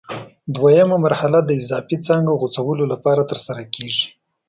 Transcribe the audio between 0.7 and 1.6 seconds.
یمه مرحله د